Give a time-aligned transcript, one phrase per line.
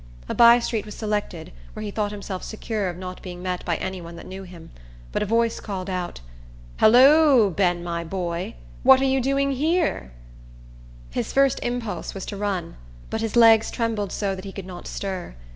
[0.27, 3.75] A by street was selected, where he thought himself secure of not being met by
[3.75, 4.71] any one that knew him;
[5.11, 6.21] but a voice called out,
[6.77, 8.55] "Halloo, Ben, my boy!
[8.81, 10.11] what are you doing here!"
[11.11, 12.77] His first impulse was to run;
[13.11, 15.35] but his legs trembled so that he could not stir.